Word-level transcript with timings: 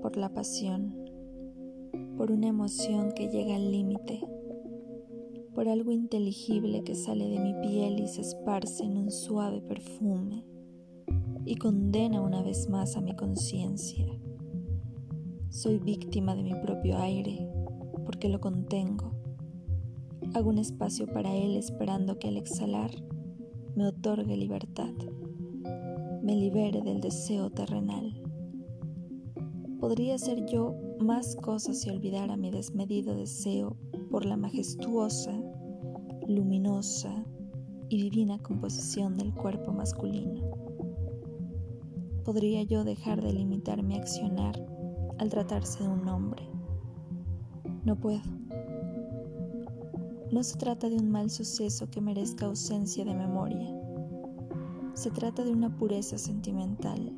por 0.00 0.16
la 0.16 0.28
pasión, 0.28 0.94
por 2.16 2.30
una 2.30 2.46
emoción 2.46 3.10
que 3.10 3.28
llega 3.28 3.56
al 3.56 3.72
límite, 3.72 4.20
por 5.56 5.68
algo 5.68 5.90
inteligible 5.90 6.84
que 6.84 6.94
sale 6.94 7.28
de 7.28 7.40
mi 7.40 7.54
piel 7.54 7.98
y 7.98 8.06
se 8.06 8.20
esparce 8.20 8.84
en 8.84 8.96
un 8.96 9.10
suave 9.10 9.60
perfume 9.60 10.44
y 11.44 11.56
condena 11.56 12.20
una 12.20 12.44
vez 12.44 12.68
más 12.68 12.96
a 12.96 13.00
mi 13.00 13.16
conciencia. 13.16 14.06
Soy 15.48 15.80
víctima 15.80 16.36
de 16.36 16.44
mi 16.44 16.54
propio 16.54 16.96
aire 16.98 17.50
porque 18.04 18.28
lo 18.28 18.40
contengo. 18.40 19.16
Hago 20.32 20.50
un 20.50 20.58
espacio 20.58 21.08
para 21.08 21.34
él 21.34 21.56
esperando 21.56 22.20
que 22.20 22.28
al 22.28 22.36
exhalar 22.36 22.92
me 23.74 23.84
otorgue 23.84 24.36
libertad, 24.36 24.94
me 26.22 26.36
libere 26.36 26.82
del 26.82 27.00
deseo 27.00 27.50
terrenal. 27.50 28.29
Podría 29.80 30.18
ser 30.18 30.44
yo 30.44 30.74
más 31.00 31.36
cosas 31.36 31.80
si 31.80 31.88
olvidara 31.88 32.36
mi 32.36 32.50
desmedido 32.50 33.16
deseo 33.16 33.78
por 34.10 34.26
la 34.26 34.36
majestuosa, 34.36 35.32
luminosa 36.28 37.24
y 37.88 38.02
divina 38.02 38.38
composición 38.42 39.16
del 39.16 39.32
cuerpo 39.32 39.72
masculino. 39.72 40.42
Podría 42.26 42.62
yo 42.62 42.84
dejar 42.84 43.22
de 43.22 43.32
limitar 43.32 43.82
mi 43.82 43.96
accionar 43.96 44.54
al 45.18 45.30
tratarse 45.30 45.82
de 45.82 45.88
un 45.88 46.06
hombre. 46.08 46.42
No 47.86 47.96
puedo. 47.96 48.20
No 50.30 50.42
se 50.42 50.58
trata 50.58 50.90
de 50.90 50.96
un 50.96 51.10
mal 51.10 51.30
suceso 51.30 51.90
que 51.90 52.02
merezca 52.02 52.44
ausencia 52.44 53.02
de 53.06 53.14
memoria. 53.14 53.74
Se 54.92 55.10
trata 55.10 55.42
de 55.42 55.52
una 55.52 55.74
pureza 55.74 56.18
sentimental 56.18 57.16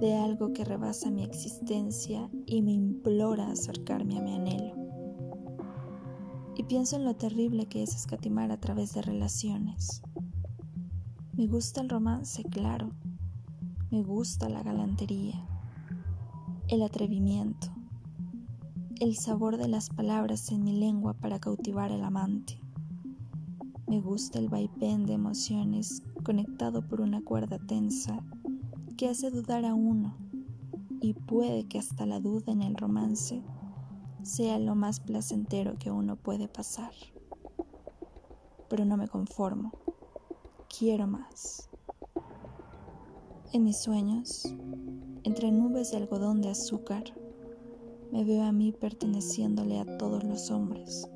de 0.00 0.16
algo 0.16 0.52
que 0.52 0.64
rebasa 0.64 1.10
mi 1.10 1.22
existencia 1.22 2.30
y 2.46 2.62
me 2.62 2.72
implora 2.72 3.50
acercarme 3.50 4.18
a 4.18 4.22
mi 4.22 4.34
anhelo. 4.34 4.74
Y 6.56 6.64
pienso 6.64 6.96
en 6.96 7.04
lo 7.04 7.14
terrible 7.14 7.66
que 7.66 7.82
es 7.82 7.94
escatimar 7.94 8.50
a 8.50 8.60
través 8.60 8.94
de 8.94 9.02
relaciones. 9.02 10.02
Me 11.32 11.46
gusta 11.46 11.80
el 11.80 11.88
romance, 11.88 12.44
claro. 12.44 12.90
Me 13.90 14.02
gusta 14.02 14.48
la 14.48 14.62
galantería, 14.62 15.46
el 16.68 16.82
atrevimiento, 16.82 17.68
el 19.00 19.16
sabor 19.16 19.56
de 19.56 19.68
las 19.68 19.90
palabras 19.90 20.50
en 20.50 20.64
mi 20.64 20.78
lengua 20.78 21.14
para 21.14 21.38
cautivar 21.38 21.92
al 21.92 22.04
amante. 22.04 22.60
Me 23.86 24.00
gusta 24.00 24.38
el 24.38 24.48
vaivén 24.48 25.06
de 25.06 25.14
emociones 25.14 26.02
conectado 26.22 26.86
por 26.86 27.00
una 27.00 27.22
cuerda 27.22 27.58
tensa 27.58 28.24
que 28.96 29.08
hace 29.08 29.30
dudar 29.30 29.64
a 29.64 29.74
uno 29.74 30.14
y 31.00 31.14
puede 31.14 31.66
que 31.66 31.78
hasta 31.78 32.06
la 32.06 32.20
duda 32.20 32.52
en 32.52 32.62
el 32.62 32.76
romance 32.76 33.42
sea 34.22 34.58
lo 34.58 34.74
más 34.74 35.00
placentero 35.00 35.78
que 35.78 35.90
uno 35.90 36.16
puede 36.16 36.48
pasar. 36.48 36.92
Pero 38.68 38.84
no 38.84 38.96
me 38.96 39.08
conformo, 39.08 39.72
quiero 40.78 41.06
más. 41.06 41.68
En 43.52 43.64
mis 43.64 43.78
sueños, 43.78 44.54
entre 45.24 45.50
nubes 45.50 45.90
de 45.90 45.98
algodón 45.98 46.40
de 46.40 46.50
azúcar, 46.50 47.04
me 48.12 48.24
veo 48.24 48.44
a 48.44 48.52
mí 48.52 48.72
perteneciéndole 48.72 49.80
a 49.80 49.98
todos 49.98 50.22
los 50.22 50.50
hombres, 50.50 51.08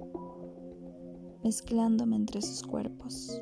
mezclándome 1.44 2.16
entre 2.16 2.42
sus 2.42 2.62
cuerpos, 2.62 3.40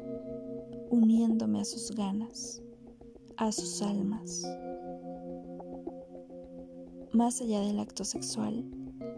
uniéndome 0.91 1.61
a 1.61 1.65
sus 1.65 1.91
ganas 1.93 2.63
a 3.39 3.53
sus 3.53 3.83
almas. 3.83 4.47
Más 7.13 7.41
allá 7.41 7.61
del 7.61 7.79
acto 7.79 8.05
sexual, 8.05 8.65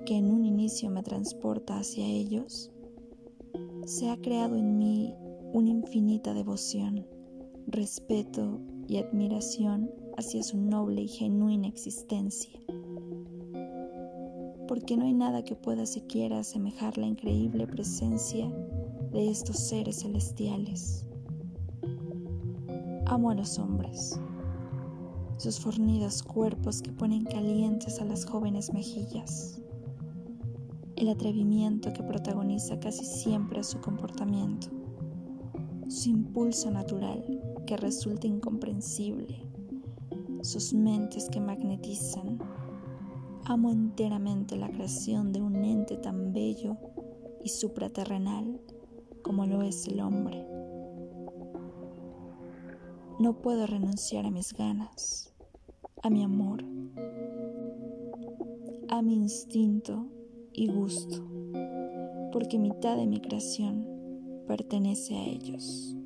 que 0.07 0.17
en 0.17 0.31
un 0.31 0.45
inicio 0.45 0.91
me 0.91 1.03
transporta 1.03 1.79
hacia 1.79 2.05
ellos, 2.05 2.71
se 3.87 4.11
ha 4.11 4.17
creado 4.17 4.57
en 4.57 4.79
mí 4.79 5.15
una 5.53 5.71
infinita 5.71 6.35
devoción, 6.35 7.07
respeto 7.67 8.61
y 8.87 8.99
admiración 8.99 9.91
hacia 10.17 10.43
su 10.43 10.59
noble 10.59 11.03
y 11.03 11.09
genuina 11.09 11.69
existencia. 11.69 12.61
Porque 14.67 14.97
no 14.97 15.07
hay 15.07 15.15
nada 15.15 15.45
que 15.45 15.55
pueda 15.55 15.87
siquiera 15.87 16.41
asemejar 16.41 16.99
la 16.99 17.07
increíble 17.07 17.67
presencia 17.67 18.53
de 19.13 19.31
estos 19.31 19.59
seres 19.59 20.03
celestiales. 20.03 21.08
Amo 23.11 23.31
a 23.31 23.35
los 23.35 23.59
hombres, 23.59 24.21
sus 25.39 25.59
fornidos 25.59 26.23
cuerpos 26.23 26.83
que 26.83 26.93
ponen 26.93 27.25
calientes 27.25 28.03
a 28.03 28.05
las 28.05 28.27
jóvenes 28.27 28.71
mejillas, 28.75 29.63
el 30.95 31.09
atrevimiento 31.09 31.91
que 31.95 32.03
protagoniza 32.03 32.79
casi 32.81 33.07
siempre 33.07 33.65
su 33.65 33.81
comportamiento, 33.81 34.69
su 35.89 36.11
impulso 36.11 36.71
natural 36.71 37.25
que 37.67 37.79
resulta 37.79 38.27
incomprensible, 38.27 39.43
sus 40.43 40.75
mentes 40.75 41.31
que 41.31 41.41
magnetizan. 41.41 42.39
Amo 43.47 43.71
enteramente 43.71 44.55
la 44.55 44.69
creación 44.69 45.33
de 45.33 45.41
un 45.41 45.65
ente 45.65 45.97
tan 45.97 46.35
bello 46.35 46.77
y 47.43 47.49
supraterrenal 47.49 48.61
como 49.23 49.47
lo 49.47 49.63
es 49.63 49.89
el 49.89 50.01
hombre. 50.01 50.58
No 53.19 53.43
puedo 53.43 53.67
renunciar 53.67 54.27
a 54.27 54.31
mis 54.31 54.53
ganas, 54.53 55.35
a 56.05 56.09
mi 56.09 56.23
amor, 56.23 56.65
a 58.89 59.03
mi 59.03 59.15
instinto 59.15 60.07
y 60.53 60.69
gusto, 60.69 61.25
porque 62.33 62.61
mitad 62.61 62.97
de 62.97 63.09
mi 63.09 63.21
creación 63.21 63.85
pertenece 64.47 65.17
a 65.17 65.25
ellos. 65.25 65.97